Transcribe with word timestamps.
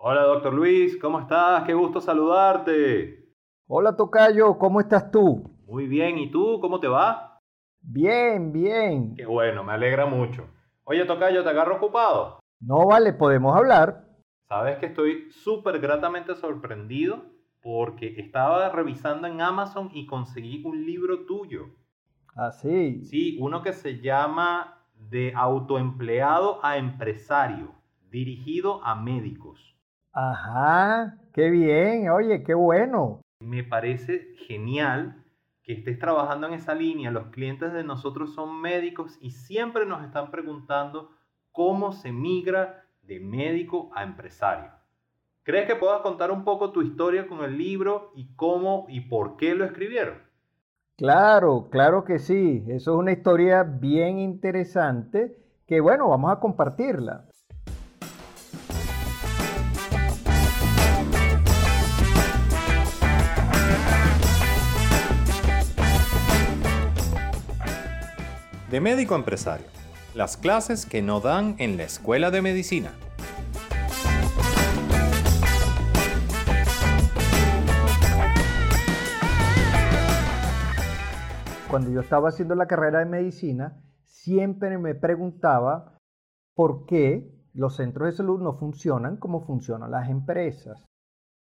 Hola, 0.00 0.22
doctor 0.22 0.54
Luis, 0.54 0.96
¿cómo 1.00 1.18
estás? 1.18 1.64
Qué 1.64 1.74
gusto 1.74 2.00
saludarte. 2.00 3.34
Hola, 3.66 3.96
Tocayo, 3.96 4.56
¿cómo 4.56 4.78
estás 4.78 5.10
tú? 5.10 5.50
Muy 5.66 5.88
bien, 5.88 6.18
¿y 6.18 6.30
tú? 6.30 6.60
¿Cómo 6.60 6.78
te 6.78 6.86
va? 6.86 7.40
Bien, 7.80 8.52
bien. 8.52 9.16
Qué 9.16 9.26
bueno, 9.26 9.64
me 9.64 9.72
alegra 9.72 10.06
mucho. 10.06 10.46
Oye, 10.84 11.04
Tocayo, 11.04 11.42
¿te 11.42 11.48
agarro 11.50 11.78
ocupado? 11.78 12.38
No 12.60 12.86
vale, 12.86 13.12
podemos 13.12 13.56
hablar. 13.56 14.06
Sabes 14.48 14.78
que 14.78 14.86
estoy 14.86 15.32
súper 15.32 15.80
gratamente 15.80 16.36
sorprendido 16.36 17.24
porque 17.60 18.20
estaba 18.20 18.68
revisando 18.68 19.26
en 19.26 19.40
Amazon 19.40 19.90
y 19.92 20.06
conseguí 20.06 20.62
un 20.64 20.86
libro 20.86 21.26
tuyo. 21.26 21.70
Ah, 22.36 22.52
sí. 22.52 23.02
Sí, 23.02 23.36
uno 23.40 23.62
que 23.62 23.72
se 23.72 24.00
llama 24.00 24.84
De 24.94 25.32
autoempleado 25.34 26.64
a 26.64 26.76
empresario, 26.76 27.74
dirigido 28.12 28.80
a 28.84 28.94
médicos. 28.94 29.74
Ajá, 30.12 31.16
qué 31.32 31.50
bien, 31.50 32.10
oye, 32.10 32.42
qué 32.42 32.54
bueno. 32.54 33.20
Me 33.40 33.62
parece 33.62 34.34
genial 34.46 35.24
que 35.62 35.74
estés 35.74 35.98
trabajando 35.98 36.46
en 36.46 36.54
esa 36.54 36.74
línea. 36.74 37.10
Los 37.10 37.28
clientes 37.28 37.72
de 37.72 37.84
nosotros 37.84 38.34
son 38.34 38.60
médicos 38.60 39.18
y 39.20 39.30
siempre 39.30 39.86
nos 39.86 40.02
están 40.04 40.30
preguntando 40.30 41.10
cómo 41.52 41.92
se 41.92 42.10
migra 42.10 42.86
de 43.02 43.20
médico 43.20 43.90
a 43.94 44.02
empresario. 44.02 44.70
¿Crees 45.44 45.66
que 45.66 45.76
puedas 45.76 46.00
contar 46.02 46.30
un 46.30 46.44
poco 46.44 46.72
tu 46.72 46.82
historia 46.82 47.26
con 47.26 47.42
el 47.44 47.56
libro 47.56 48.12
y 48.14 48.34
cómo 48.34 48.86
y 48.88 49.00
por 49.02 49.36
qué 49.36 49.54
lo 49.54 49.64
escribieron? 49.64 50.18
Claro, 50.96 51.68
claro 51.70 52.04
que 52.04 52.18
sí. 52.18 52.64
Eso 52.68 52.92
es 52.92 52.98
una 52.98 53.12
historia 53.12 53.62
bien 53.62 54.18
interesante 54.18 55.36
que 55.66 55.80
bueno, 55.80 56.08
vamos 56.08 56.32
a 56.32 56.40
compartirla. 56.40 57.27
De 68.70 68.82
médico 68.82 69.14
empresario. 69.14 69.64
Las 70.14 70.36
clases 70.36 70.84
que 70.84 71.00
no 71.00 71.20
dan 71.20 71.54
en 71.56 71.78
la 71.78 71.84
escuela 71.84 72.30
de 72.30 72.42
medicina. 72.42 72.92
Cuando 81.70 81.90
yo 81.90 82.00
estaba 82.02 82.28
haciendo 82.28 82.54
la 82.54 82.66
carrera 82.66 82.98
de 82.98 83.06
medicina, 83.06 83.82
siempre 84.04 84.76
me 84.76 84.94
preguntaba 84.94 85.98
por 86.54 86.84
qué 86.84 87.26
los 87.54 87.76
centros 87.76 88.10
de 88.10 88.16
salud 88.18 88.38
no 88.38 88.58
funcionan 88.58 89.16
como 89.16 89.46
funcionan 89.46 89.92
las 89.92 90.10
empresas. 90.10 90.84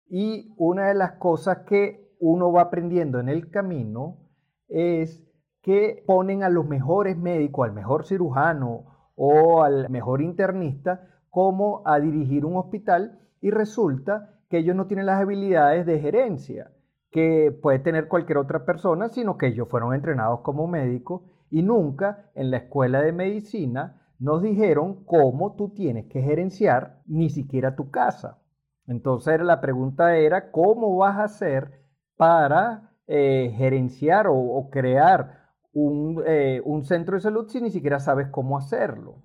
Y 0.09 0.53
una 0.57 0.89
de 0.89 0.95
las 0.95 1.13
cosas 1.13 1.59
que 1.59 2.17
uno 2.19 2.51
va 2.51 2.63
aprendiendo 2.63 3.21
en 3.21 3.29
el 3.29 3.49
camino 3.49 4.17
es 4.67 5.23
que 5.63 6.03
ponen 6.05 6.43
a 6.43 6.49
los 6.49 6.67
mejores 6.67 7.17
médicos, 7.17 7.67
al 7.67 7.73
mejor 7.73 8.05
cirujano 8.05 9.11
o 9.15 9.63
al 9.63 9.89
mejor 9.89 10.21
internista 10.21 11.07
como 11.29 11.81
a 11.85 11.99
dirigir 11.99 12.45
un 12.45 12.57
hospital 12.57 13.19
y 13.41 13.49
resulta 13.49 14.35
que 14.49 14.59
ellos 14.59 14.75
no 14.75 14.85
tienen 14.85 15.07
las 15.07 15.19
habilidades 15.19 15.85
de 15.87 15.99
gerencia 15.99 16.71
que 17.09 17.57
puede 17.61 17.79
tener 17.79 18.07
cualquier 18.07 18.39
otra 18.39 18.65
persona, 18.65 19.09
sino 19.09 19.37
que 19.37 19.47
ellos 19.47 19.67
fueron 19.69 19.93
entrenados 19.93 20.41
como 20.41 20.67
médicos 20.67 21.21
y 21.49 21.61
nunca 21.61 22.29
en 22.35 22.51
la 22.51 22.57
escuela 22.57 23.01
de 23.01 23.13
medicina 23.13 24.01
nos 24.19 24.41
dijeron 24.41 25.03
cómo 25.05 25.55
tú 25.55 25.69
tienes 25.69 26.07
que 26.07 26.21
gerenciar 26.21 27.01
ni 27.05 27.29
siquiera 27.29 27.75
tu 27.75 27.89
casa. 27.89 28.39
Entonces 28.87 29.39
la 29.41 29.61
pregunta 29.61 30.17
era, 30.17 30.51
¿cómo 30.51 30.95
vas 30.97 31.17
a 31.17 31.23
hacer 31.23 31.83
para 32.17 32.91
eh, 33.07 33.53
gerenciar 33.57 34.27
o, 34.29 34.69
crear 34.71 35.42
un, 35.73 36.23
eh, 36.25 36.61
un 36.65 36.83
centro 36.85 37.15
de 37.15 37.21
salud 37.21 37.47
si 37.49 37.61
ni 37.61 37.71
siquiera 37.71 37.99
sabes 37.99 38.27
cómo 38.29 38.57
hacerlo? 38.57 39.23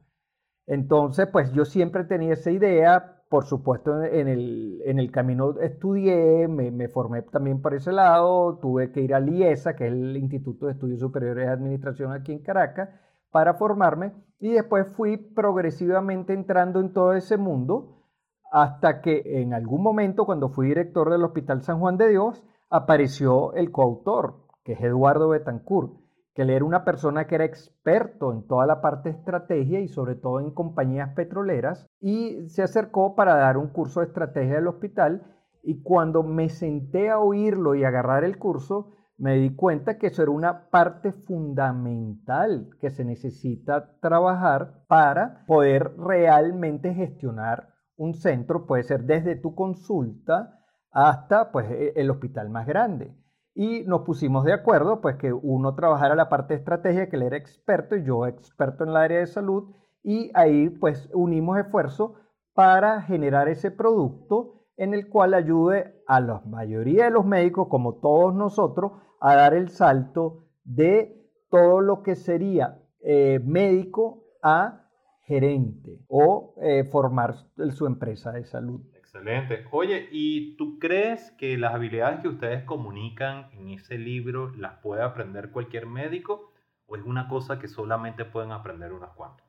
Entonces, 0.67 1.27
pues 1.33 1.51
yo 1.53 1.65
siempre 1.65 2.05
tenía 2.05 2.35
esa 2.35 2.51
idea, 2.51 3.23
por 3.31 3.47
supuesto, 3.47 4.03
en 4.03 4.29
el, 4.29 4.83
en 4.85 4.99
el 4.99 5.11
camino 5.11 5.59
estudié, 5.61 6.47
me, 6.47 6.71
me, 6.71 6.89
formé 6.89 7.23
también 7.23 7.63
por 7.63 7.75
ese 7.75 7.91
lado, 7.91 8.59
tuve 8.59 8.93
que 8.93 9.01
ir 9.01 9.15
a 9.15 9.21
IESA, 9.21 9.77
que 9.77 9.87
es 9.87 9.93
el 9.93 10.17
Instituto 10.17 10.67
de 10.67 10.73
Estudios 10.73 11.01
Superiores 11.01 11.47
de 11.47 11.53
Administración 11.53 12.13
aquí 12.13 12.33
en 12.33 12.43
Caracas, 12.43 12.91
para 13.31 13.55
formarme 13.55 14.13
y 14.41 14.53
después 14.53 14.87
fui 14.95 15.17
progresivamente 15.17 16.33
entrando 16.33 16.81
en 16.81 16.93
todo 16.93 17.15
ese 17.15 17.39
mundo 17.39 18.05
hasta 18.51 19.01
que 19.01 19.23
en 19.43 19.55
algún 19.55 19.83
momento, 19.83 20.25
cuando 20.25 20.49
fui 20.51 20.69
director 20.69 21.11
del 21.11 21.25
Hospital 21.25 21.63
San 21.63 21.81
Juan 21.81 21.97
de 21.97 22.09
Dios, 22.09 22.45
apareció 22.71 23.53
el 23.55 23.71
coautor, 23.71 24.47
que 24.65 24.73
es 24.73 24.81
Eduardo 24.81 25.31
Betancourt 25.31 26.08
que 26.39 26.43
él 26.43 26.51
era 26.51 26.65
una 26.65 26.85
persona 26.85 27.27
que 27.27 27.35
era 27.35 27.45
experto 27.45 28.33
en 28.33 28.47
toda 28.47 28.65
la 28.65 28.81
parte 28.81 29.09
de 29.09 29.19
estrategia 29.19 29.81
y 29.81 29.89
sobre 29.89 30.15
todo 30.15 30.39
en 30.39 30.53
compañías 30.53 31.13
petroleras 31.17 31.89
y 32.01 32.49
se 32.49 32.63
acercó 32.63 33.17
para 33.17 33.35
dar 33.35 33.57
un 33.57 33.71
curso 33.71 33.99
de 33.99 34.07
estrategia 34.07 34.55
del 34.55 34.69
hospital 34.69 35.27
y 35.65 35.83
cuando 35.83 36.23
me 36.23 36.49
senté 36.49 37.11
a 37.11 37.19
oírlo 37.19 37.75
y 37.75 37.83
agarrar 37.83 38.23
el 38.23 38.39
curso, 38.39 38.93
me 39.17 39.35
di 39.35 39.57
cuenta 39.57 39.99
que 39.99 40.07
eso 40.07 40.23
era 40.23 40.31
una 40.31 40.71
parte 40.71 41.11
fundamental 41.11 42.71
que 42.81 42.91
se 42.91 43.05
necesita 43.05 43.99
trabajar 43.99 44.85
para 44.87 45.45
poder 45.49 45.97
realmente 45.99 46.95
gestionar 46.95 47.71
un 47.97 48.15
centro, 48.15 48.65
puede 48.65 48.85
ser 48.85 49.03
desde 49.03 49.35
tu 49.35 49.57
consulta 49.57 50.61
hasta 50.93 51.51
pues, 51.51 51.69
e, 51.69 51.95
el 51.97 52.09
hospital 52.13 52.49
más 52.49 52.65
grande 52.65 53.13
y 53.59 53.83
nos 53.87 54.03
pusimos 54.03 54.45
de 54.45 54.53
acuerdo, 54.53 55.01
pues 55.01 55.17
que 55.17 55.33
uno 55.33 55.75
trabajara 55.75 56.15
la 56.15 56.29
parte 56.29 56.55
de 56.55 56.61
estrategia, 56.61 57.09
que 57.09 57.17
él 57.17 57.25
era 57.25 57.37
experto 57.37 57.97
y 57.97 58.05
yo 58.05 58.25
experto 58.25 58.85
en 58.85 58.91
el 58.91 58.97
área 58.97 59.19
de 59.19 59.27
salud, 59.27 59.75
y 60.05 60.31
ahí 60.35 60.69
pues 60.69 61.11
unimos 61.13 61.59
esfuerzos 61.59 62.13
para 62.55 63.03
generar 63.03 63.49
ese 63.49 63.73
producto 63.73 64.63
en 64.77 64.95
el 64.95 65.09
cual 65.09 65.35
ayude 65.35 66.05
a 66.07 66.21
la 66.21 66.41
mayoría 66.47 67.07
de 67.07 67.11
los 67.11 67.27
médicos, 67.27 67.67
como 67.67 67.95
todos 67.95 68.33
nosotros, 68.33 68.93
a 69.21 69.35
dar 69.35 69.55
el 69.55 69.71
salto 69.71 70.45
de 70.63 71.29
todo 71.51 71.81
lo 71.81 72.05
que 72.05 72.15
sería 72.15 72.79
eh, 73.01 73.41
médico 73.45 74.23
a 74.41 74.85
gerente 75.23 75.99
o 76.07 76.55
eh, 76.63 76.85
formar 76.85 77.35
su 77.71 77.87
empresa 77.87 78.31
de 78.31 78.45
salud. 78.45 78.83
Excelente. 79.19 79.67
Oye, 79.73 80.09
¿y 80.13 80.57
tú 80.57 80.79
crees 80.79 81.33
que 81.33 81.59
las 81.59 81.75
habilidades 81.75 82.21
que 82.21 82.29
ustedes 82.29 82.65
comunican 82.65 83.51
en 83.53 83.69
ese 83.71 83.99
libro 83.99 84.51
las 84.57 84.79
puede 84.79 85.03
aprender 85.03 85.51
cualquier 85.51 85.87
médico 85.87 86.53
o 86.87 86.97
es 86.97 87.03
una 87.05 87.29
cosa 87.29 87.59
que 87.59 87.67
solamente 87.67 88.25
pueden 88.25 88.53
aprender 88.53 88.93
unos 88.93 89.11
cuantos? 89.11 89.45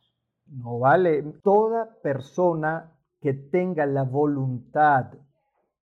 No 0.48 0.80
vale. 0.80 1.22
Toda 1.44 2.02
persona 2.02 2.92
que 3.22 3.34
tenga 3.34 3.86
la 3.86 4.04
voluntad 4.04 5.14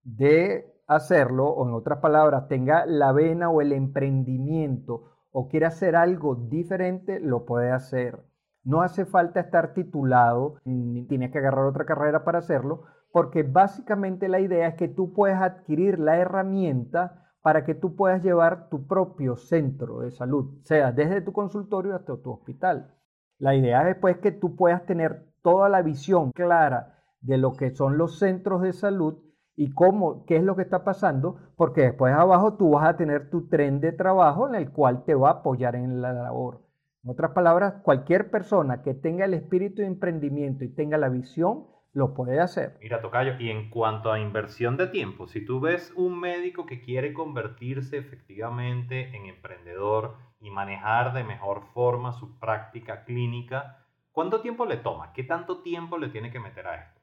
de 0.04 0.74
hacerlo, 0.88 1.48
o 1.48 1.68
en 1.68 1.74
otras 1.74 2.00
palabras, 2.00 2.48
tenga 2.48 2.86
la 2.86 3.14
vena 3.14 3.50
o 3.50 3.62
el 3.62 3.72
emprendimiento 3.72 5.14
o 5.32 5.48
quiera 5.48 5.70
hacer 5.70 5.96
algo 5.96 6.36
diferente, 6.36 7.20
lo 7.20 7.46
puede 7.46 7.72
hacer. 7.72 8.20
No 8.68 8.82
hace 8.82 9.06
falta 9.06 9.40
estar 9.40 9.74
titulado, 9.74 10.56
ni 10.66 11.08
tienes 11.08 11.32
que 11.32 11.38
agarrar 11.38 11.68
otra 11.68 11.86
carrera 11.86 12.26
para 12.26 12.40
hacerlo, 12.40 12.84
porque 13.14 13.44
básicamente 13.44 14.28
la 14.28 14.42
idea 14.42 14.68
es 14.68 14.76
que 14.76 14.90
tú 14.90 15.14
puedes 15.14 15.38
adquirir 15.38 16.00
la 16.00 16.18
herramienta 16.18 17.32
para 17.42 17.64
que 17.64 17.76
tú 17.76 17.96
puedas 17.96 18.22
llevar 18.22 18.68
tu 18.68 18.86
propio 18.86 19.38
centro 19.38 20.02
de 20.02 20.12
salud, 20.12 20.60
sea 20.64 20.92
desde 20.92 21.22
tu 21.22 21.32
consultorio 21.32 21.96
hasta 21.96 22.18
tu 22.18 22.30
hospital. 22.30 22.94
La 23.40 23.56
idea 23.56 23.84
es 23.84 23.88
después 23.88 24.18
que 24.18 24.34
tú 24.34 24.58
puedas 24.58 24.86
tener 24.86 25.32
toda 25.42 25.70
la 25.70 25.82
visión 25.82 26.34
clara 26.34 27.00
de 27.22 27.38
lo 27.38 27.54
que 27.54 27.74
son 27.74 27.98
los 27.98 28.20
centros 28.20 28.62
de 28.62 28.74
salud 28.74 29.18
y 29.56 29.74
cómo, 29.74 30.26
qué 30.26 30.36
es 30.36 30.44
lo 30.44 30.58
que 30.58 30.64
está 30.64 30.84
pasando, 30.84 31.38
porque 31.56 31.84
después 31.84 32.14
abajo 32.14 32.56
tú 32.56 32.72
vas 32.72 32.90
a 32.90 32.98
tener 32.98 33.30
tu 33.30 33.48
tren 33.48 33.80
de 33.80 33.94
trabajo 33.94 34.46
en 34.50 34.56
el 34.56 34.74
cual 34.74 35.06
te 35.06 35.16
va 35.16 35.30
a 35.30 35.34
apoyar 35.36 35.78
en 35.78 36.02
la 36.02 36.12
labor. 36.12 36.67
En 37.04 37.12
otras 37.12 37.32
palabras, 37.32 37.76
cualquier 37.84 38.30
persona 38.30 38.82
que 38.82 38.94
tenga 38.94 39.26
el 39.26 39.34
espíritu 39.34 39.82
de 39.82 39.88
emprendimiento 39.88 40.64
y 40.64 40.70
tenga 40.70 40.98
la 40.98 41.10
visión, 41.10 41.68
lo 41.94 42.14
puede 42.14 42.40
hacer. 42.40 42.78
Mira, 42.82 43.02
Tocayo, 43.02 43.34
y 43.40 43.50
en 43.50 43.70
cuanto 43.70 44.12
a 44.12 44.20
inversión 44.20 44.78
de 44.78 44.88
tiempo, 44.88 45.28
si 45.28 45.44
tú 45.44 45.60
ves 45.60 45.92
un 45.96 46.20
médico 46.20 46.66
que 46.66 46.82
quiere 46.82 47.14
convertirse 47.14 47.98
efectivamente 47.98 49.16
en 49.16 49.26
emprendedor 49.26 50.16
y 50.40 50.50
manejar 50.52 51.14
de 51.14 51.24
mejor 51.24 51.64
forma 51.74 52.14
su 52.14 52.38
práctica 52.40 53.04
clínica, 53.04 53.86
¿cuánto 54.12 54.42
tiempo 54.42 54.66
le 54.66 54.78
toma? 54.78 55.14
¿Qué 55.14 55.24
tanto 55.24 55.62
tiempo 55.62 55.98
le 55.98 56.10
tiene 56.10 56.32
que 56.32 56.40
meter 56.40 56.68
a 56.68 56.76
esto? 56.76 57.02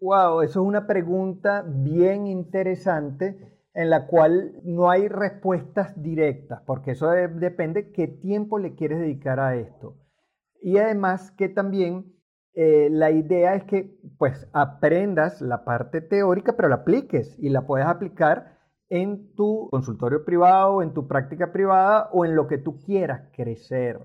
Wow, 0.00 0.42
eso 0.42 0.60
es 0.62 0.66
una 0.66 0.86
pregunta 0.86 1.64
bien 1.66 2.26
interesante 2.26 3.57
en 3.78 3.90
la 3.90 4.08
cual 4.08 4.60
no 4.64 4.90
hay 4.90 5.06
respuestas 5.06 6.02
directas, 6.02 6.60
porque 6.66 6.90
eso 6.90 7.10
depende 7.10 7.92
qué 7.92 8.08
tiempo 8.08 8.58
le 8.58 8.74
quieres 8.74 8.98
dedicar 8.98 9.38
a 9.38 9.54
esto. 9.54 9.94
Y 10.60 10.78
además 10.78 11.30
que 11.30 11.48
también 11.48 12.12
eh, 12.54 12.88
la 12.90 13.12
idea 13.12 13.54
es 13.54 13.62
que 13.62 13.96
pues 14.18 14.48
aprendas 14.52 15.40
la 15.40 15.64
parte 15.64 16.00
teórica, 16.00 16.56
pero 16.56 16.68
la 16.68 16.74
apliques 16.74 17.38
y 17.38 17.50
la 17.50 17.68
puedes 17.68 17.86
aplicar 17.86 18.58
en 18.88 19.32
tu 19.36 19.68
consultorio 19.70 20.24
privado, 20.24 20.82
en 20.82 20.92
tu 20.92 21.06
práctica 21.06 21.52
privada 21.52 22.10
o 22.12 22.24
en 22.24 22.34
lo 22.34 22.48
que 22.48 22.58
tú 22.58 22.80
quieras 22.80 23.28
crecer. 23.32 24.00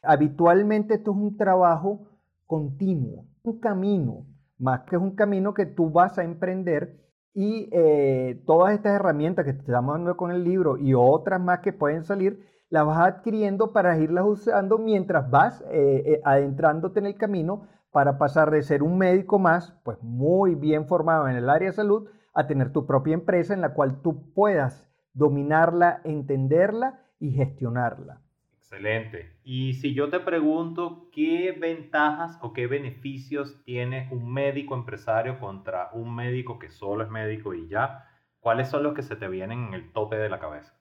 Habitualmente 0.00 0.94
esto 0.94 1.10
es 1.10 1.18
un 1.18 1.36
trabajo 1.36 2.08
continuo, 2.46 3.26
un 3.42 3.60
camino, 3.60 4.24
más 4.56 4.84
que 4.84 4.96
es 4.96 5.02
un 5.02 5.14
camino 5.14 5.52
que 5.52 5.66
tú 5.66 5.90
vas 5.90 6.18
a 6.18 6.24
emprender 6.24 7.07
y 7.40 7.68
eh, 7.70 8.42
todas 8.46 8.74
estas 8.74 8.94
herramientas 8.94 9.44
que 9.44 9.52
te 9.52 9.60
estamos 9.60 9.94
dando 9.94 10.16
con 10.16 10.32
el 10.32 10.42
libro 10.42 10.76
y 10.76 10.94
otras 10.94 11.40
más 11.40 11.60
que 11.60 11.72
pueden 11.72 12.02
salir, 12.02 12.44
las 12.68 12.84
vas 12.84 12.98
adquiriendo 12.98 13.72
para 13.72 13.96
irlas 13.96 14.24
usando 14.26 14.76
mientras 14.76 15.30
vas 15.30 15.60
eh, 15.70 16.02
eh, 16.04 16.20
adentrándote 16.24 16.98
en 16.98 17.06
el 17.06 17.16
camino 17.16 17.68
para 17.92 18.18
pasar 18.18 18.50
de 18.50 18.64
ser 18.64 18.82
un 18.82 18.98
médico 18.98 19.38
más, 19.38 19.72
pues 19.84 20.02
muy 20.02 20.56
bien 20.56 20.88
formado 20.88 21.28
en 21.28 21.36
el 21.36 21.48
área 21.48 21.68
de 21.68 21.76
salud, 21.76 22.08
a 22.34 22.48
tener 22.48 22.72
tu 22.72 22.86
propia 22.86 23.14
empresa 23.14 23.54
en 23.54 23.60
la 23.60 23.72
cual 23.72 24.02
tú 24.02 24.32
puedas 24.34 24.84
dominarla, 25.12 26.00
entenderla 26.02 27.04
y 27.20 27.30
gestionarla. 27.30 28.20
Excelente. 28.70 29.32
Y 29.44 29.72
si 29.74 29.94
yo 29.94 30.10
te 30.10 30.20
pregunto 30.20 31.08
qué 31.10 31.56
ventajas 31.58 32.38
o 32.42 32.52
qué 32.52 32.66
beneficios 32.66 33.64
tiene 33.64 34.10
un 34.12 34.30
médico 34.30 34.74
empresario 34.74 35.40
contra 35.40 35.88
un 35.94 36.14
médico 36.14 36.58
que 36.58 36.68
solo 36.68 37.02
es 37.02 37.08
médico 37.08 37.54
y 37.54 37.66
ya, 37.68 38.04
¿cuáles 38.40 38.68
son 38.68 38.82
los 38.82 38.92
que 38.92 39.02
se 39.02 39.16
te 39.16 39.26
vienen 39.26 39.68
en 39.68 39.74
el 39.74 39.90
tope 39.94 40.16
de 40.16 40.28
la 40.28 40.38
cabeza? 40.38 40.74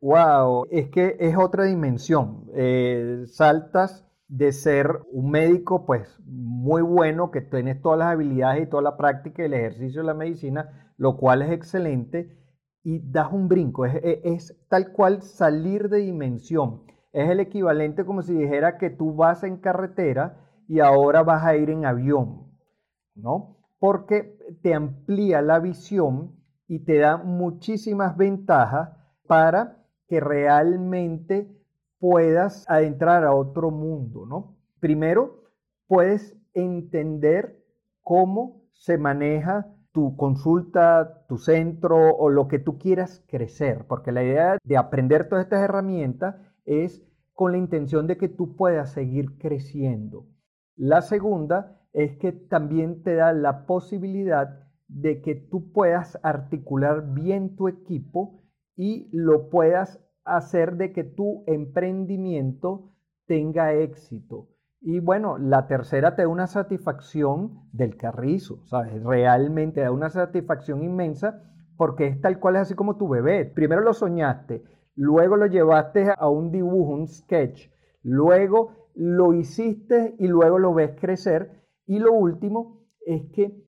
Wow, 0.00 0.66
es 0.70 0.88
que 0.88 1.18
es 1.20 1.36
otra 1.36 1.64
dimensión. 1.64 2.46
Eh, 2.54 3.24
saltas 3.26 4.08
de 4.26 4.52
ser 4.52 5.00
un 5.12 5.30
médico 5.30 5.84
pues 5.84 6.18
muy 6.24 6.80
bueno, 6.80 7.30
que 7.30 7.42
tienes 7.42 7.82
todas 7.82 7.98
las 7.98 8.12
habilidades 8.12 8.62
y 8.62 8.70
toda 8.70 8.82
la 8.82 8.96
práctica 8.96 9.42
y 9.42 9.46
el 9.46 9.52
ejercicio 9.52 10.00
de 10.00 10.06
la 10.06 10.14
medicina, 10.14 10.94
lo 10.96 11.18
cual 11.18 11.42
es 11.42 11.50
excelente, 11.50 12.34
y 12.82 13.00
das 13.00 13.30
un 13.30 13.46
brinco, 13.46 13.84
es, 13.84 13.94
es, 14.24 14.56
tal 14.68 14.90
cual 14.92 15.20
salir 15.20 15.90
de 15.90 15.98
dimensión. 15.98 16.93
Es 17.14 17.30
el 17.30 17.38
equivalente 17.38 18.04
como 18.04 18.22
si 18.22 18.34
dijera 18.34 18.76
que 18.76 18.90
tú 18.90 19.14
vas 19.14 19.44
en 19.44 19.56
carretera 19.58 20.36
y 20.66 20.80
ahora 20.80 21.22
vas 21.22 21.44
a 21.44 21.56
ir 21.56 21.70
en 21.70 21.86
avión, 21.86 22.50
¿no? 23.14 23.58
Porque 23.78 24.36
te 24.62 24.74
amplía 24.74 25.40
la 25.40 25.60
visión 25.60 26.34
y 26.66 26.80
te 26.80 26.98
da 26.98 27.16
muchísimas 27.16 28.16
ventajas 28.16 28.90
para 29.28 29.78
que 30.08 30.18
realmente 30.18 31.48
puedas 32.00 32.68
adentrar 32.68 33.24
a 33.24 33.32
otro 33.32 33.70
mundo, 33.70 34.26
¿no? 34.26 34.56
Primero, 34.80 35.44
puedes 35.86 36.36
entender 36.52 37.62
cómo 38.02 38.64
se 38.72 38.98
maneja 38.98 39.68
tu 39.92 40.16
consulta, 40.16 41.24
tu 41.28 41.38
centro 41.38 42.16
o 42.16 42.28
lo 42.28 42.48
que 42.48 42.58
tú 42.58 42.76
quieras 42.76 43.24
crecer, 43.28 43.86
porque 43.86 44.10
la 44.10 44.24
idea 44.24 44.58
de 44.64 44.76
aprender 44.76 45.28
todas 45.28 45.44
estas 45.44 45.62
herramientas 45.62 46.34
es 46.64 47.02
con 47.32 47.52
la 47.52 47.58
intención 47.58 48.06
de 48.06 48.16
que 48.16 48.28
tú 48.28 48.56
puedas 48.56 48.92
seguir 48.92 49.38
creciendo. 49.38 50.26
La 50.76 51.02
segunda 51.02 51.80
es 51.92 52.16
que 52.16 52.32
también 52.32 53.02
te 53.02 53.14
da 53.14 53.32
la 53.32 53.66
posibilidad 53.66 54.64
de 54.88 55.22
que 55.22 55.34
tú 55.34 55.72
puedas 55.72 56.18
articular 56.22 57.12
bien 57.12 57.56
tu 57.56 57.68
equipo 57.68 58.42
y 58.76 59.08
lo 59.12 59.50
puedas 59.50 60.00
hacer 60.24 60.76
de 60.76 60.92
que 60.92 61.04
tu 61.04 61.44
emprendimiento 61.46 62.92
tenga 63.26 63.72
éxito. 63.72 64.48
Y 64.80 65.00
bueno, 65.00 65.38
la 65.38 65.66
tercera 65.66 66.14
te 66.14 66.22
da 66.22 66.28
una 66.28 66.46
satisfacción 66.46 67.68
del 67.72 67.96
carrizo, 67.96 68.66
¿sabes? 68.66 69.02
Realmente 69.02 69.80
da 69.80 69.90
una 69.90 70.10
satisfacción 70.10 70.82
inmensa 70.82 71.42
porque 71.76 72.06
es 72.06 72.20
tal 72.20 72.38
cual 72.38 72.56
es 72.56 72.62
así 72.62 72.74
como 72.74 72.96
tu 72.96 73.08
bebé. 73.08 73.46
Primero 73.46 73.80
lo 73.80 73.94
soñaste, 73.94 74.62
luego 74.96 75.36
lo 75.36 75.46
llevaste 75.46 76.12
a 76.16 76.28
un 76.28 76.50
dibujo, 76.50 76.92
un 76.92 77.08
sketch, 77.08 77.68
luego 78.02 78.90
lo 78.94 79.32
hiciste 79.32 80.14
y 80.18 80.28
luego 80.28 80.58
lo 80.58 80.74
ves 80.74 80.92
crecer. 81.00 81.62
Y 81.86 81.98
lo 81.98 82.12
último 82.12 82.86
es 83.06 83.30
que 83.32 83.64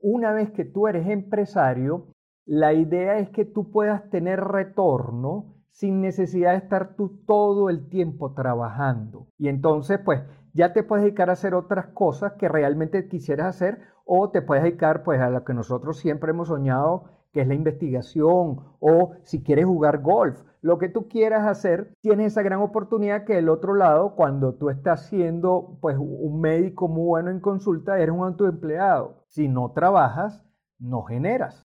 una 0.00 0.32
vez 0.32 0.50
que 0.50 0.64
tú 0.64 0.86
eres 0.86 1.06
empresario, 1.08 2.06
la 2.46 2.72
idea 2.72 3.18
es 3.18 3.30
que 3.30 3.44
tú 3.44 3.70
puedas 3.70 4.08
tener 4.10 4.40
retorno 4.40 5.54
sin 5.70 6.00
necesidad 6.00 6.52
de 6.52 6.58
estar 6.58 6.96
tú 6.96 7.22
todo 7.26 7.70
el 7.70 7.88
tiempo 7.88 8.34
trabajando. 8.34 9.28
Y 9.38 9.48
entonces, 9.48 10.00
pues, 10.04 10.22
ya 10.52 10.72
te 10.72 10.82
puedes 10.82 11.04
dedicar 11.04 11.30
a 11.30 11.34
hacer 11.34 11.54
otras 11.54 11.86
cosas 11.88 12.32
que 12.32 12.48
realmente 12.48 13.08
quisieras 13.08 13.46
hacer 13.46 13.78
o 14.04 14.30
te 14.30 14.42
puedes 14.42 14.64
dedicar, 14.64 15.04
pues, 15.04 15.20
a 15.20 15.30
lo 15.30 15.44
que 15.44 15.54
nosotros 15.54 15.98
siempre 15.98 16.30
hemos 16.30 16.48
soñado, 16.48 17.04
que 17.32 17.42
es 17.42 17.48
la 17.48 17.54
investigación 17.54 18.60
o 18.80 19.12
si 19.22 19.42
quieres 19.42 19.66
jugar 19.66 20.02
golf. 20.02 20.40
Lo 20.62 20.78
que 20.78 20.88
tú 20.88 21.08
quieras 21.08 21.46
hacer, 21.46 21.94
tienes 22.00 22.32
esa 22.32 22.42
gran 22.42 22.60
oportunidad 22.60 23.24
que 23.24 23.34
del 23.34 23.48
otro 23.48 23.74
lado, 23.74 24.14
cuando 24.14 24.54
tú 24.54 24.68
estás 24.68 25.06
siendo 25.06 25.78
pues 25.80 25.96
un 25.98 26.40
médico 26.40 26.88
muy 26.88 27.06
bueno 27.06 27.30
en 27.30 27.40
consulta, 27.40 27.98
eres 27.98 28.14
un 28.14 28.24
autoempleado. 28.24 29.24
Si 29.28 29.48
no 29.48 29.72
trabajas, 29.72 30.44
no 30.78 31.02
generas. 31.02 31.62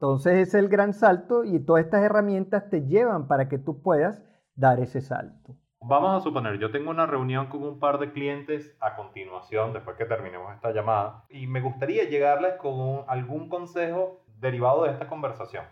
Entonces 0.00 0.48
es 0.48 0.54
el 0.54 0.68
gran 0.68 0.94
salto 0.94 1.44
y 1.44 1.58
todas 1.60 1.84
estas 1.84 2.02
herramientas 2.02 2.70
te 2.70 2.86
llevan 2.86 3.26
para 3.26 3.48
que 3.48 3.58
tú 3.58 3.82
puedas 3.82 4.22
dar 4.54 4.80
ese 4.80 5.00
salto. 5.00 5.56
Vamos 5.82 6.14
a 6.14 6.20
suponer, 6.22 6.58
yo 6.58 6.70
tengo 6.70 6.90
una 6.90 7.06
reunión 7.06 7.46
con 7.46 7.62
un 7.62 7.78
par 7.78 7.98
de 7.98 8.12
clientes 8.12 8.76
a 8.80 8.96
continuación, 8.96 9.72
después 9.72 9.96
que 9.96 10.04
terminemos 10.04 10.54
esta 10.54 10.72
llamada, 10.72 11.24
y 11.30 11.46
me 11.46 11.62
gustaría 11.62 12.04
llegarles 12.04 12.56
con 12.56 13.04
algún 13.08 13.48
consejo 13.48 14.20
derivado 14.40 14.84
de 14.84 14.92
esta 14.92 15.08
conversación. 15.08 15.64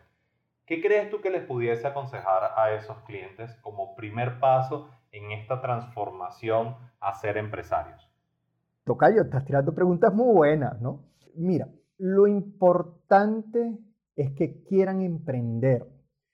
¿Qué 0.67 0.83
crees 0.83 1.11
tú 1.11 1.21
que 1.21 1.31
les 1.31 1.45
pudiese 1.45 1.87
aconsejar 1.87 2.53
a 2.57 2.73
esos 2.75 2.99
clientes 3.05 3.55
como 3.63 3.97
primer 3.97 4.39
paso 4.39 4.91
en 5.13 5.33
esta 5.33 5.63
transformación 5.63 6.77
a 7.01 7.15
ser 7.15 7.39
empresarios? 7.39 8.07
Tocayo, 8.85 9.23
estás 9.23 9.45
tirando 9.45 9.75
preguntas 9.75 10.13
muy 10.13 10.35
buenas, 10.35 10.81
¿no? 10.81 11.05
Mira, 11.35 11.69
lo 11.97 12.27
importante 12.27 13.79
es 14.17 14.33
que 14.33 14.63
quieran 14.65 15.01
emprender. 15.01 15.87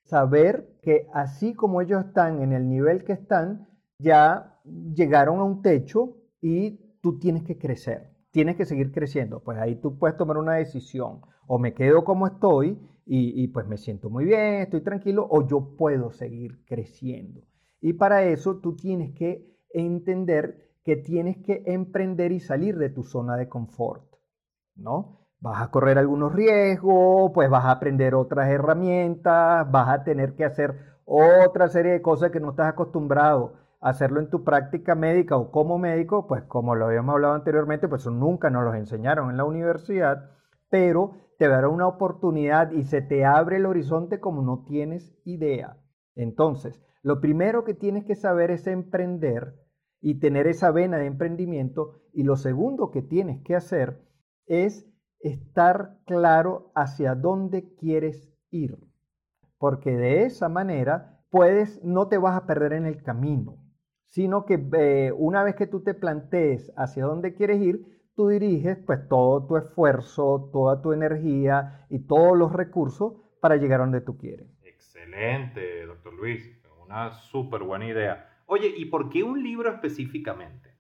Saber 0.04 0.78
que 0.82 1.08
así 1.14 1.54
como 1.54 1.80
ellos 1.80 2.04
están 2.04 2.42
en 2.42 2.52
el 2.52 2.68
nivel 2.68 3.04
que 3.04 3.12
están, 3.12 3.68
ya 3.98 4.58
llegaron 4.94 5.38
a 5.38 5.44
un 5.44 5.62
techo 5.62 6.16
y 6.40 6.98
tú 7.00 7.18
tienes 7.18 7.44
que 7.44 7.58
crecer, 7.58 8.10
tienes 8.30 8.56
que 8.56 8.64
seguir 8.64 8.92
creciendo. 8.92 9.40
Pues 9.40 9.58
ahí 9.58 9.76
tú 9.76 9.98
puedes 9.98 10.16
tomar 10.16 10.36
una 10.38 10.54
decisión. 10.54 11.20
O 11.46 11.58
me 11.58 11.74
quedo 11.74 12.04
como 12.04 12.26
estoy 12.26 12.78
y, 13.06 13.46
pues 13.48 13.66
me 13.66 13.76
siento 13.76 14.08
muy 14.08 14.24
bien, 14.24 14.62
estoy 14.62 14.80
tranquilo, 14.80 15.26
o 15.30 15.46
yo 15.46 15.76
puedo 15.76 16.10
seguir 16.10 16.64
creciendo. 16.64 17.42
Y 17.80 17.92
para 17.94 18.24
eso 18.24 18.56
tú 18.60 18.76
tienes 18.76 19.14
que 19.14 19.58
entender 19.70 20.70
que 20.84 20.96
tienes 20.96 21.36
que 21.38 21.62
emprender 21.66 22.32
y 22.32 22.40
salir 22.40 22.78
de 22.78 22.88
tu 22.88 23.02
zona 23.02 23.36
de 23.36 23.48
confort, 23.48 24.04
¿no? 24.74 25.24
vas 25.44 25.60
a 25.60 25.70
correr 25.70 25.98
algunos 25.98 26.32
riesgos, 26.32 27.30
pues 27.34 27.50
vas 27.50 27.66
a 27.66 27.72
aprender 27.72 28.14
otras 28.14 28.48
herramientas, 28.48 29.70
vas 29.70 29.90
a 29.90 30.02
tener 30.02 30.34
que 30.34 30.46
hacer 30.46 30.74
otra 31.04 31.68
serie 31.68 31.92
de 31.92 32.00
cosas 32.00 32.30
que 32.30 32.40
no 32.40 32.50
estás 32.50 32.68
acostumbrado 32.68 33.52
a 33.82 33.90
hacerlo 33.90 34.20
en 34.20 34.30
tu 34.30 34.42
práctica 34.42 34.94
médica 34.94 35.36
o 35.36 35.50
como 35.50 35.78
médico, 35.78 36.26
pues 36.26 36.44
como 36.44 36.74
lo 36.74 36.86
habíamos 36.86 37.12
hablado 37.12 37.34
anteriormente, 37.34 37.88
pues 37.88 38.06
nunca 38.06 38.48
nos 38.48 38.64
los 38.64 38.74
enseñaron 38.74 39.28
en 39.28 39.36
la 39.36 39.44
universidad, 39.44 40.30
pero 40.74 41.12
te 41.38 41.46
dará 41.46 41.68
una 41.68 41.86
oportunidad 41.86 42.72
y 42.72 42.82
se 42.82 43.00
te 43.00 43.24
abre 43.24 43.58
el 43.58 43.66
horizonte 43.66 44.18
como 44.18 44.42
no 44.42 44.64
tienes 44.64 45.16
idea. 45.24 45.78
Entonces, 46.16 46.82
lo 47.00 47.20
primero 47.20 47.62
que 47.62 47.74
tienes 47.74 48.04
que 48.04 48.16
saber 48.16 48.50
es 48.50 48.66
emprender 48.66 49.54
y 50.00 50.18
tener 50.18 50.48
esa 50.48 50.72
vena 50.72 50.98
de 50.98 51.06
emprendimiento 51.06 51.92
y 52.12 52.24
lo 52.24 52.34
segundo 52.34 52.90
que 52.90 53.02
tienes 53.02 53.40
que 53.44 53.54
hacer 53.54 54.02
es 54.46 54.84
estar 55.20 56.00
claro 56.06 56.72
hacia 56.74 57.14
dónde 57.14 57.72
quieres 57.76 58.34
ir, 58.50 58.76
porque 59.58 59.96
de 59.96 60.24
esa 60.24 60.48
manera 60.48 61.20
puedes, 61.30 61.84
no 61.84 62.08
te 62.08 62.18
vas 62.18 62.36
a 62.36 62.46
perder 62.46 62.72
en 62.72 62.86
el 62.86 63.00
camino, 63.00 63.58
sino 64.06 64.44
que 64.44 64.54
eh, 64.76 65.12
una 65.16 65.44
vez 65.44 65.54
que 65.54 65.68
tú 65.68 65.84
te 65.84 65.94
plantees 65.94 66.72
hacia 66.76 67.04
dónde 67.04 67.32
quieres 67.32 67.62
ir, 67.62 67.94
tú 68.14 68.28
diriges 68.28 68.78
pues 68.86 69.08
todo 69.08 69.46
tu 69.46 69.56
esfuerzo, 69.56 70.50
toda 70.52 70.80
tu 70.80 70.92
energía 70.92 71.86
y 71.90 72.00
todos 72.00 72.36
los 72.36 72.52
recursos 72.52 73.14
para 73.40 73.56
llegar 73.56 73.80
a 73.80 73.84
donde 73.84 74.00
tú 74.00 74.16
quieres. 74.16 74.48
Excelente, 74.62 75.86
doctor 75.86 76.14
Luis, 76.14 76.44
una 76.84 77.12
súper 77.12 77.62
buena 77.62 77.86
idea. 77.86 78.28
Oye, 78.46 78.72
¿y 78.76 78.86
por 78.86 79.10
qué 79.10 79.22
un 79.22 79.42
libro 79.42 79.70
específicamente? 79.70 80.70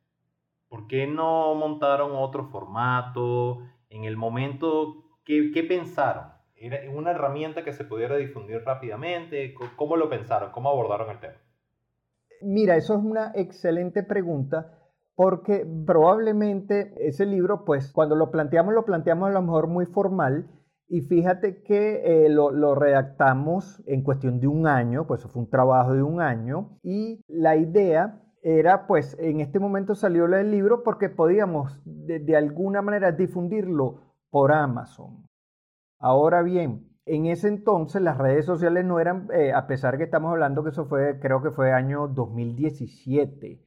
¿Por 0.68 0.86
qué 0.86 1.06
no 1.06 1.54
montaron 1.54 2.12
otro 2.14 2.44
formato? 2.46 3.62
en 3.94 4.04
el 4.04 4.16
momento, 4.16 5.04
¿qué, 5.24 5.52
qué 5.52 5.62
pensaron? 5.62 6.32
¿Era 6.56 6.78
una 6.90 7.12
herramienta 7.12 7.62
que 7.62 7.72
se 7.72 7.84
pudiera 7.84 8.16
difundir 8.16 8.62
rápidamente? 8.64 9.54
¿Cómo 9.76 9.96
lo 9.96 10.08
pensaron? 10.08 10.50
¿Cómo 10.50 10.68
abordaron 10.68 11.10
el 11.10 11.20
tema? 11.20 11.36
Mira, 12.42 12.76
eso 12.76 12.94
es 12.94 13.04
una 13.04 13.32
excelente 13.34 14.02
pregunta 14.02 14.80
porque 15.14 15.66
probablemente 15.86 16.92
ese 16.96 17.26
libro, 17.26 17.64
pues 17.64 17.92
cuando 17.92 18.16
lo 18.16 18.30
planteamos, 18.30 18.74
lo 18.74 18.84
planteamos 18.84 19.28
a 19.28 19.32
lo 19.32 19.42
mejor 19.42 19.68
muy 19.68 19.86
formal 19.86 20.48
y 20.88 21.00
fíjate 21.02 21.62
que 21.62 22.26
eh, 22.26 22.28
lo, 22.28 22.74
redactamos 22.74 23.82
en 23.86 24.02
cuestión 24.02 24.40
de 24.40 24.48
un 24.48 24.66
año, 24.66 25.06
pues 25.06 25.24
fue 25.24 25.42
un 25.42 25.50
trabajo 25.50 25.94
de 25.94 26.02
un 26.02 26.20
año 26.20 26.78
y 26.82 27.20
la 27.28 27.56
idea 27.56 28.20
era, 28.42 28.86
pues 28.86 29.16
en 29.18 29.40
este 29.40 29.58
momento 29.58 29.94
salió 29.94 30.26
el 30.26 30.50
libro 30.50 30.82
porque 30.82 31.08
podíamos 31.08 31.80
de, 31.84 32.36
alguna 32.36 32.82
manera 32.82 33.12
difundirlo 33.12 34.02
por 34.30 34.52
Amazon. 34.52 35.26
Ahora 35.98 36.42
bien, 36.42 36.90
en 37.06 37.26
ese 37.26 37.48
entonces 37.48 38.02
las 38.02 38.18
redes 38.18 38.44
sociales 38.44 38.84
no 38.84 39.00
eran, 39.00 39.28
eh, 39.32 39.52
a 39.54 39.66
pesar 39.66 39.96
que 39.96 40.04
estamos 40.04 40.30
hablando 40.32 40.62
que 40.62 40.70
eso 40.70 40.84
fue, 40.84 41.18
creo 41.20 41.42
que 41.42 41.50
fue 41.50 41.72
año 41.72 42.08
2017, 42.08 43.64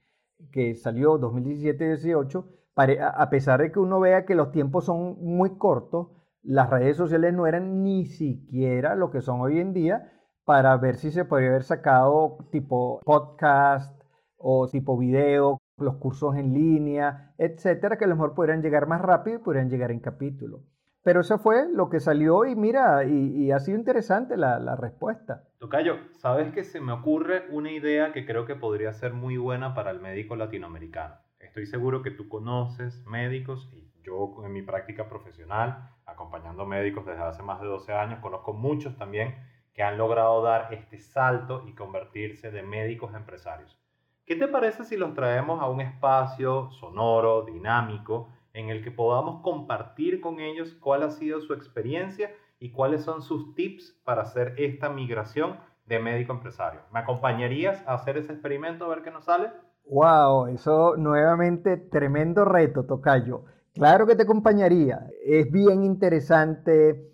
que 0.51 0.75
salió 0.75 1.19
2017-18, 1.19 2.45
a 2.75 3.29
pesar 3.29 3.61
de 3.61 3.71
que 3.71 3.79
uno 3.79 3.99
vea 3.99 4.25
que 4.25 4.35
los 4.35 4.51
tiempos 4.51 4.85
son 4.85 5.17
muy 5.21 5.57
cortos, 5.57 6.09
las 6.43 6.69
redes 6.69 6.97
sociales 6.97 7.33
no 7.33 7.47
eran 7.47 7.83
ni 7.83 8.05
siquiera 8.05 8.95
lo 8.95 9.11
que 9.11 9.21
son 9.21 9.41
hoy 9.41 9.59
en 9.59 9.73
día 9.73 10.13
para 10.45 10.77
ver 10.77 10.95
si 10.95 11.11
se 11.11 11.25
podría 11.25 11.49
haber 11.49 11.63
sacado 11.63 12.37
tipo 12.51 13.01
podcast 13.03 14.01
o 14.37 14.67
tipo 14.69 14.97
video, 14.97 15.59
los 15.77 15.97
cursos 15.97 16.35
en 16.37 16.53
línea, 16.53 17.33
etcétera, 17.37 17.97
que 17.97 18.05
a 18.05 18.07
lo 18.07 18.15
mejor 18.15 18.33
podrían 18.33 18.61
llegar 18.61 18.87
más 18.87 19.01
rápido 19.01 19.37
y 19.37 19.43
podrían 19.43 19.69
llegar 19.69 19.91
en 19.91 19.99
capítulo. 19.99 20.63
Pero 21.07 21.21
eso 21.21 21.37
fue 21.37 21.69
lo 21.71 21.89
que 21.89 22.01
salió 22.01 22.43
y 22.43 22.53
mira, 22.53 23.05
y, 23.05 23.49
ha 23.51 23.59
sido 23.59 23.77
interesante 23.77 24.35
la, 24.35 24.59
la, 24.59 24.75
respuesta. 24.75 25.47
Tocayo, 25.57 25.99
¿sabes 26.11 26.51
que 26.51 26.65
se 26.65 26.81
me 26.81 26.91
ocurre 26.91 27.45
una 27.49 27.71
idea 27.71 28.11
que 28.11 28.25
creo 28.25 28.45
que 28.45 28.55
podría 28.55 28.91
ser 28.91 29.13
muy 29.13 29.37
buena 29.37 29.73
para 29.73 29.91
el 29.91 30.01
médico 30.01 30.35
latinoamericano? 30.35 31.15
Estoy 31.39 31.65
seguro 31.65 32.01
que 32.01 32.11
tú 32.11 32.27
conoces 32.27 33.05
médicos 33.05 33.69
y 33.71 33.89
yo 34.03 34.35
en 34.43 34.51
mi 34.51 34.63
práctica 34.63 35.07
profesional, 35.07 35.91
acompañando 36.05 36.65
médicos 36.65 37.05
desde 37.05 37.23
hace 37.23 37.41
más 37.41 37.61
de 37.61 37.67
12 37.67 37.93
años, 37.93 38.19
conozco 38.19 38.51
muchos 38.51 38.97
también 38.97 39.33
que 39.73 39.83
han 39.83 39.97
logrado 39.97 40.41
dar 40.41 40.73
este 40.73 40.99
salto 40.99 41.63
y 41.69 41.73
convertirse 41.73 42.51
de 42.51 42.63
médicos 42.63 43.13
a 43.13 43.17
empresarios. 43.19 43.79
¿Qué 44.25 44.35
te 44.35 44.49
parece 44.49 44.83
si 44.83 44.97
los 44.97 45.13
traemos 45.13 45.61
a 45.61 45.69
un 45.69 45.79
espacio 45.79 46.69
sonoro, 46.71 47.43
dinámico, 47.45 48.27
en 48.53 48.69
el 48.69 48.83
que 48.83 48.91
podamos 48.91 49.41
compartir 49.41 50.21
con 50.21 50.39
ellos 50.39 50.73
cuál 50.79 51.03
ha 51.03 51.11
sido 51.11 51.41
su 51.41 51.53
experiencia 51.53 52.31
y 52.59 52.71
cuáles 52.71 53.03
son 53.03 53.21
sus 53.21 53.53
tips 53.55 53.99
para 54.03 54.23
hacer 54.23 54.55
esta 54.57 54.89
migración 54.89 55.57
de 55.85 55.99
médico 55.99 56.33
empresario? 56.33 56.81
¿Me 56.91 56.99
acompañarías 56.99 57.83
a 57.87 57.93
hacer 57.93 58.17
ese 58.17 58.33
experimento 58.33 58.85
a 58.85 58.89
ver 58.89 59.03
qué 59.03 59.11
nos 59.11 59.25
sale? 59.25 59.51
Wow, 59.85 60.47
eso 60.47 60.97
nuevamente 60.97 61.77
tremendo 61.77 62.43
reto, 62.43 62.85
Tocayo. 62.85 63.45
Claro 63.73 64.05
que 64.05 64.15
te 64.15 64.23
acompañaría. 64.23 65.07
Es 65.23 65.51
bien 65.51 65.83
interesante, 65.83 67.13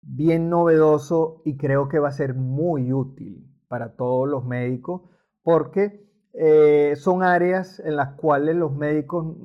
bien 0.00 0.48
novedoso 0.48 1.42
y 1.44 1.56
creo 1.56 1.88
que 1.88 1.98
va 1.98 2.08
a 2.08 2.12
ser 2.12 2.34
muy 2.34 2.92
útil 2.92 3.46
para 3.68 3.96
todos 3.96 4.28
los 4.28 4.44
médicos 4.44 5.02
porque 5.42 6.04
eh, 6.36 6.94
son 6.96 7.22
áreas 7.22 7.80
en 7.84 7.96
las 7.96 8.14
cuales 8.14 8.56
los 8.56 8.74
médicos 8.74 9.36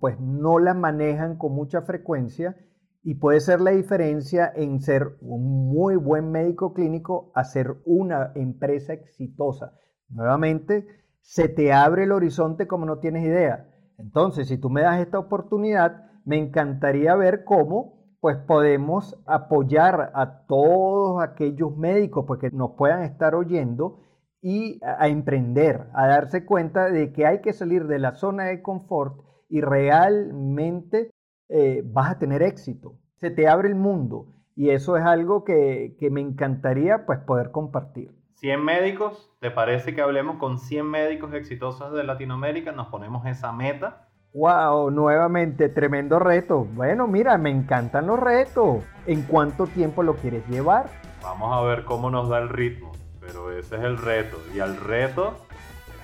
pues 0.00 0.18
no 0.18 0.58
las 0.58 0.74
manejan 0.74 1.36
con 1.36 1.52
mucha 1.54 1.82
frecuencia 1.82 2.56
y 3.02 3.16
puede 3.16 3.40
ser 3.40 3.60
la 3.60 3.72
diferencia 3.72 4.50
en 4.54 4.80
ser 4.80 5.16
un 5.20 5.70
muy 5.72 5.96
buen 5.96 6.30
médico 6.30 6.72
clínico 6.72 7.32
a 7.34 7.44
ser 7.44 7.76
una 7.84 8.32
empresa 8.34 8.94
exitosa. 8.94 9.74
Nuevamente, 10.08 10.86
se 11.20 11.48
te 11.48 11.72
abre 11.72 12.04
el 12.04 12.12
horizonte 12.12 12.66
como 12.66 12.86
no 12.86 12.98
tienes 12.98 13.24
idea. 13.24 13.68
Entonces, 13.98 14.48
si 14.48 14.56
tú 14.58 14.70
me 14.70 14.82
das 14.82 15.00
esta 15.00 15.18
oportunidad, 15.18 16.10
me 16.24 16.38
encantaría 16.38 17.14
ver 17.14 17.44
cómo 17.44 18.02
pues 18.20 18.36
podemos 18.38 19.20
apoyar 19.26 20.12
a 20.14 20.46
todos 20.46 21.20
aquellos 21.22 21.76
médicos 21.76 22.24
pues, 22.26 22.40
que 22.40 22.50
nos 22.50 22.72
puedan 22.76 23.02
estar 23.02 23.34
oyendo 23.34 23.98
y 24.42 24.80
a 24.84 25.06
emprender, 25.06 25.86
a 25.94 26.08
darse 26.08 26.44
cuenta 26.44 26.90
de 26.90 27.12
que 27.12 27.24
hay 27.24 27.40
que 27.40 27.52
salir 27.52 27.86
de 27.86 28.00
la 28.00 28.16
zona 28.16 28.46
de 28.46 28.60
confort 28.60 29.22
y 29.48 29.60
realmente 29.60 31.10
eh, 31.48 31.82
vas 31.86 32.10
a 32.10 32.18
tener 32.18 32.42
éxito. 32.42 32.98
Se 33.14 33.30
te 33.30 33.46
abre 33.46 33.68
el 33.68 33.76
mundo 33.76 34.26
y 34.56 34.70
eso 34.70 34.96
es 34.96 35.04
algo 35.04 35.44
que, 35.44 35.96
me 36.10 36.20
encantaría 36.20 37.06
pues 37.06 37.20
poder 37.20 37.52
compartir. 37.52 38.12
100 38.34 38.64
médicos, 38.64 39.32
¿te 39.38 39.52
parece 39.52 39.94
que 39.94 40.02
hablemos 40.02 40.38
con 40.38 40.58
100 40.58 40.86
médicos 40.86 41.32
exitosos 41.34 41.92
de 41.92 42.02
Latinoamérica? 42.02 42.72
Nos 42.72 42.88
ponemos 42.88 43.24
esa 43.26 43.52
meta. 43.52 44.08
Wow, 44.34 44.90
nuevamente, 44.90 45.68
tremendo 45.68 46.18
reto. 46.18 46.64
Bueno, 46.64 47.06
mira, 47.06 47.38
me 47.38 47.50
encantan 47.50 48.08
los 48.08 48.18
retos. 48.18 48.82
¿En 49.06 49.22
cuánto 49.22 49.68
tiempo 49.68 50.02
lo 50.02 50.16
quieres 50.16 50.44
llevar? 50.48 50.86
Vamos 51.22 51.52
a 51.56 51.62
ver 51.62 51.84
cómo 51.84 52.10
nos 52.10 52.28
da 52.28 52.38
el 52.38 52.48
ritmo 52.48 52.91
pero 53.32 53.50
ese 53.50 53.76
es 53.76 53.82
el 53.82 53.96
reto. 53.96 54.38
Y 54.54 54.60
al 54.60 54.76
reto 54.76 55.36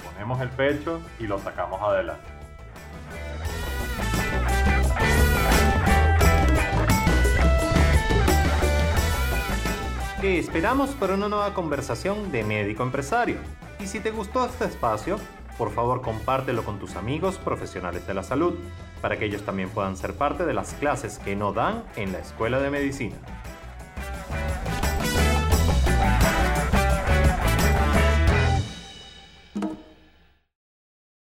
ponemos 0.02 0.40
el 0.40 0.48
pecho 0.48 1.00
y 1.20 1.26
lo 1.26 1.38
sacamos 1.38 1.80
adelante. 1.82 2.26
Te 10.20 10.38
esperamos 10.38 10.90
para 10.90 11.14
una 11.14 11.28
nueva 11.28 11.54
conversación 11.54 12.32
de 12.32 12.42
médico 12.42 12.82
empresario. 12.82 13.36
Y 13.78 13.86
si 13.86 14.00
te 14.00 14.10
gustó 14.10 14.46
este 14.46 14.64
espacio, 14.64 15.18
por 15.56 15.70
favor 15.70 16.02
compártelo 16.02 16.64
con 16.64 16.80
tus 16.80 16.96
amigos 16.96 17.36
profesionales 17.36 18.06
de 18.06 18.14
la 18.14 18.24
salud, 18.24 18.54
para 19.00 19.16
que 19.16 19.26
ellos 19.26 19.42
también 19.42 19.68
puedan 19.68 19.96
ser 19.96 20.14
parte 20.14 20.44
de 20.44 20.54
las 20.54 20.74
clases 20.74 21.18
que 21.20 21.36
no 21.36 21.52
dan 21.52 21.84
en 21.94 22.10
la 22.10 22.18
escuela 22.18 22.58
de 22.58 22.70
medicina. 22.70 23.16